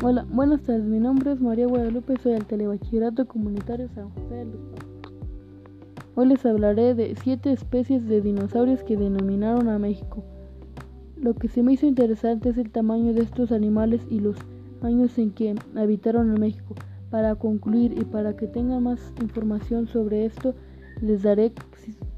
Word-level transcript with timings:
Hola, 0.00 0.24
buenas 0.30 0.62
tardes. 0.62 0.84
Mi 0.84 1.00
nombre 1.00 1.32
es 1.32 1.40
María 1.40 1.66
Guadalupe, 1.66 2.14
soy 2.22 2.34
del 2.34 2.44
Telebachillerato 2.44 3.26
Comunitario 3.26 3.88
San 3.96 4.10
José 4.10 4.32
de 4.32 4.44
los. 4.44 4.60
Hoy 6.14 6.26
les 6.28 6.46
hablaré 6.46 6.94
de 6.94 7.16
siete 7.20 7.50
especies 7.50 8.06
de 8.06 8.20
dinosaurios 8.20 8.84
que 8.84 8.96
denominaron 8.96 9.68
a 9.68 9.80
México. 9.80 10.22
Lo 11.16 11.34
que 11.34 11.48
se 11.48 11.64
me 11.64 11.72
hizo 11.72 11.86
interesante 11.86 12.50
es 12.50 12.58
el 12.58 12.70
tamaño 12.70 13.12
de 13.12 13.22
estos 13.22 13.50
animales 13.50 14.00
y 14.08 14.20
los 14.20 14.36
años 14.82 15.18
en 15.18 15.32
que 15.32 15.56
habitaron 15.74 16.32
en 16.32 16.40
México. 16.40 16.76
Para 17.10 17.34
concluir 17.34 17.98
y 17.98 18.04
para 18.04 18.36
que 18.36 18.46
tengan 18.46 18.84
más 18.84 19.00
información 19.20 19.88
sobre 19.88 20.26
esto, 20.26 20.54
les 21.02 21.24
daré 21.24 21.50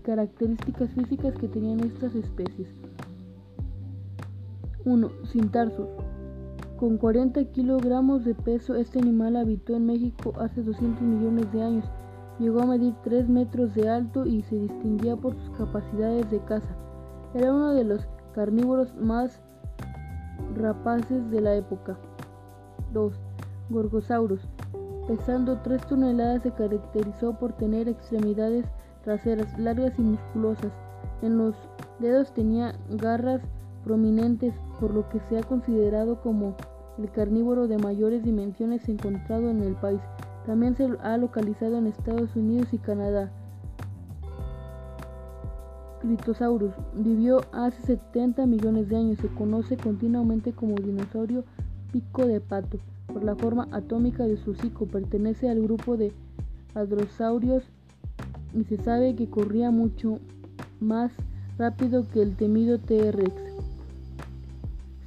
características 0.03 0.91
físicas 0.91 1.35
que 1.35 1.49
tenían 1.49 1.81
estas 1.81 2.15
especies. 2.15 2.69
1. 4.85 5.11
Cintarsus. 5.33 5.89
Con 6.81 6.97
40 6.97 7.45
kilogramos 7.53 8.25
de 8.25 8.35
peso, 8.35 8.75
este 8.75 9.01
animal 9.01 9.37
habitó 9.37 9.77
en 9.77 9.85
México 9.85 10.33
hace 10.41 10.63
200 10.63 11.03
millones 11.03 11.53
de 11.53 11.63
años. 11.63 11.85
Llegó 12.39 12.63
a 12.63 12.67
medir 12.67 12.95
3 13.05 13.29
metros 13.29 13.75
de 13.75 13.91
alto 13.91 14.25
y 14.25 14.41
se 14.41 14.57
distinguía 14.57 15.15
por 15.15 15.35
sus 15.35 15.51
capacidades 15.59 16.31
de 16.31 16.43
caza. 16.47 16.75
Era 17.35 17.53
uno 17.53 17.75
de 17.75 17.85
los 17.85 18.09
carnívoros 18.35 18.97
más 18.97 19.43
rapaces 20.57 21.31
de 21.31 21.43
la 21.43 21.55
época. 21.55 21.99
2. 22.95 23.13
Gorgosaurus. 23.69 24.41
Pesando 25.07 25.59
3 25.59 25.87
toneladas, 25.87 26.45
se 26.45 26.51
caracterizó 26.53 27.39
por 27.39 27.53
tener 27.53 27.91
extremidades 27.91 28.65
traseras 29.05 29.59
largas 29.59 29.99
y 29.99 30.03
musculosas. 30.03 30.73
En 31.21 31.37
los 31.37 31.55
dedos 31.99 32.33
tenía 32.33 32.73
garras 32.89 33.43
prominentes, 33.85 34.55
por 34.81 34.95
lo 34.95 35.09
que 35.11 35.21
se 35.21 35.39
ha 35.39 35.43
considerado 35.43 36.21
como 36.23 36.55
el 36.99 37.11
carnívoro 37.11 37.69
de 37.69 37.79
mayores 37.79 38.25
dimensiones 38.25 38.89
encontrado 38.89 39.51
en 39.51 39.63
el 39.63 39.75
país. 39.75 40.01
También 40.47 40.75
se 40.77 40.89
ha 41.03 41.17
localizado 41.17 41.79
en 41.79 41.87
Estados 41.87 42.35
Unidos 42.37 42.69
y 42.73 42.79
Canadá. 42.79 43.31
Critosaurus 46.01 46.73
vivió 46.95 47.43
hace 47.53 47.83
70 47.83 48.47
millones 48.47 48.89
de 48.89 48.97
años. 48.97 49.19
Se 49.19 49.29
conoce 49.29 49.77
continuamente 49.77 50.53
como 50.53 50.75
dinosaurio 50.77 51.45
pico 51.93 52.27
de 52.27 52.41
pato 52.41 52.79
por 53.07 53.23
la 53.23 53.37
forma 53.37 53.69
atómica 53.71 54.25
de 54.25 54.37
su 54.39 54.53
hocico. 54.53 54.87
Pertenece 54.87 55.51
al 55.51 55.61
grupo 55.61 55.97
de 55.97 56.13
hadrosaurios 56.75 57.65
y 58.55 58.65
se 58.65 58.79
sabe 58.79 59.15
que 59.15 59.29
corría 59.29 59.71
mucho 59.71 60.19
más 60.81 61.13
rápido 61.59 62.09
que 62.09 62.23
el 62.23 62.35
temido 62.35 62.79
T-Rex. 62.79 63.35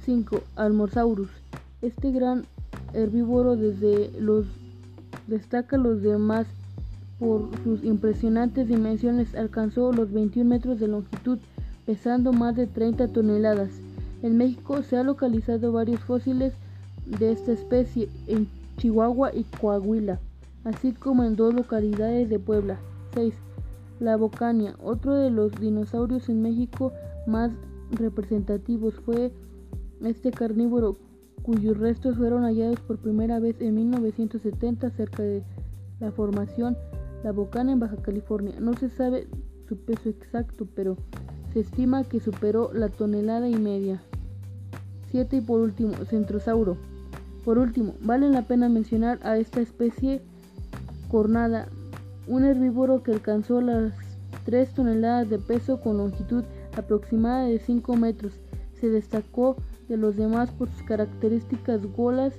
5. 0.04 0.40
Almosaurus. 0.54 1.43
Este 1.84 2.12
gran 2.12 2.46
herbívoro 2.94 3.56
desde 3.56 4.10
los 4.18 4.46
destaca 5.26 5.76
los 5.76 6.00
demás 6.00 6.46
por 7.18 7.50
sus 7.62 7.84
impresionantes 7.84 8.68
dimensiones. 8.68 9.34
Alcanzó 9.34 9.92
los 9.92 10.10
21 10.10 10.48
metros 10.48 10.80
de 10.80 10.88
longitud, 10.88 11.38
pesando 11.84 12.32
más 12.32 12.56
de 12.56 12.66
30 12.66 13.08
toneladas. 13.08 13.68
En 14.22 14.38
México 14.38 14.82
se 14.82 14.96
han 14.96 15.08
localizado 15.08 15.72
varios 15.72 16.00
fósiles 16.00 16.54
de 17.04 17.32
esta 17.32 17.52
especie 17.52 18.08
en 18.28 18.48
Chihuahua 18.78 19.34
y 19.34 19.44
Coahuila, 19.60 20.20
así 20.64 20.92
como 20.92 21.22
en 21.22 21.36
dos 21.36 21.52
localidades 21.52 22.30
de 22.30 22.38
Puebla. 22.38 22.78
6. 23.12 23.34
La 24.00 24.16
Bocania, 24.16 24.74
otro 24.82 25.16
de 25.16 25.30
los 25.30 25.52
dinosaurios 25.60 26.30
en 26.30 26.40
México 26.40 26.94
más 27.26 27.52
representativos, 27.90 28.94
fue 28.94 29.32
este 30.02 30.30
carnívoro, 30.30 30.96
cuyos 31.44 31.76
restos 31.78 32.16
fueron 32.16 32.44
hallados 32.44 32.80
por 32.80 32.96
primera 32.98 33.38
vez 33.38 33.60
en 33.60 33.74
1970 33.74 34.90
cerca 34.90 35.22
de 35.22 35.42
la 36.00 36.10
formación 36.10 36.76
La 37.22 37.32
Bocana 37.32 37.72
en 37.72 37.80
Baja 37.80 37.96
California. 37.96 38.54
No 38.58 38.72
se 38.72 38.88
sabe 38.88 39.28
su 39.68 39.76
peso 39.76 40.08
exacto, 40.08 40.66
pero 40.74 40.96
se 41.52 41.60
estima 41.60 42.02
que 42.04 42.18
superó 42.18 42.72
la 42.72 42.88
tonelada 42.88 43.48
y 43.48 43.56
media. 43.56 44.02
7 45.10 45.36
y 45.36 45.40
por 45.42 45.60
último, 45.60 45.92
Centrosauro. 46.06 46.78
Por 47.44 47.58
último, 47.58 47.94
vale 48.00 48.30
la 48.30 48.42
pena 48.42 48.70
mencionar 48.70 49.18
a 49.22 49.36
esta 49.36 49.60
especie 49.60 50.22
cornada, 51.10 51.68
un 52.26 52.44
herbívoro 52.44 53.02
que 53.02 53.12
alcanzó 53.12 53.60
las 53.60 53.92
3 54.46 54.72
toneladas 54.72 55.28
de 55.28 55.38
peso 55.38 55.78
con 55.78 55.98
longitud 55.98 56.42
aproximada 56.74 57.44
de 57.44 57.58
5 57.58 57.96
metros. 57.96 58.40
Se 58.84 58.90
destacó 58.90 59.56
de 59.88 59.96
los 59.96 60.14
demás 60.14 60.50
por 60.50 60.68
sus 60.68 60.82
características 60.82 61.86
golas, 61.96 62.34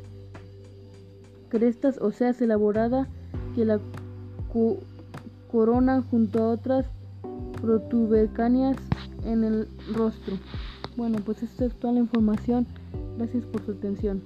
crestas 1.50 1.98
o 2.00 2.12
sea 2.12 2.36
elaborada 2.40 3.08
que 3.56 3.66
la 3.66 3.80
coronan 5.52 6.04
junto 6.04 6.44
a 6.44 6.50
otras 6.50 6.86
protubercanias 7.64 8.78
en 9.26 9.44
el 9.44 9.68
rostro. 9.96 10.38
Bueno, 10.96 11.18
pues 11.26 11.42
esta 11.42 11.66
es 11.66 11.74
toda 11.80 11.94
la 11.94 12.02
información. 12.02 12.68
Gracias 13.18 13.44
por 13.46 13.66
su 13.66 13.72
atención. 13.72 14.22